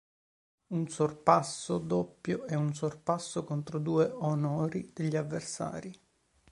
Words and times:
Un 0.69 0.87
sorpasso 0.87 1.77
doppio 1.77 2.45
è 2.45 2.55
un 2.55 2.73
sorpasso 2.73 3.43
contro 3.43 3.77
due 3.77 4.05
onori 4.09 4.89
degli 4.95 5.15
avversari. 5.15 5.93